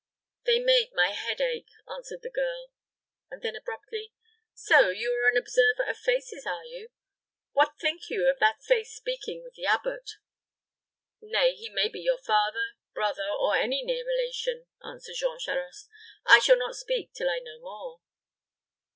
"They 0.45 0.57
made 0.57 0.93
my 0.95 1.11
head 1.11 1.39
ache," 1.39 1.69
answered 1.87 2.23
the 2.23 2.31
girl; 2.31 2.71
and 3.29 3.43
then 3.43 3.51
added, 3.55 3.61
abruptly, 3.61 4.13
"so 4.51 4.89
you 4.89 5.11
are 5.13 5.29
an 5.29 5.37
observer 5.37 5.83
of 5.83 5.95
faces, 5.95 6.43
are 6.47 6.63
you? 6.65 6.89
What 7.51 7.77
think 7.79 8.09
you 8.09 8.27
of 8.27 8.39
that 8.39 8.63
face 8.63 8.95
speaking 8.95 9.43
with 9.43 9.53
the 9.53 9.67
abbot?" 9.67 10.13
"Nay, 11.21 11.53
he 11.53 11.69
may 11.69 11.87
be 11.87 11.99
your 11.99 12.17
father, 12.17 12.71
brother, 12.95 13.29
or 13.29 13.55
any 13.55 13.83
near 13.83 14.03
relation," 14.03 14.65
answered 14.83 15.17
Jean 15.19 15.37
Charost. 15.37 15.87
"I 16.25 16.39
shall 16.39 16.57
not 16.57 16.75
speak 16.75 17.13
till 17.13 17.29
I 17.29 17.37
know 17.37 17.59
more." 17.59 18.01